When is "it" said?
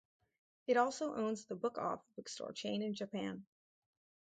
0.65-0.77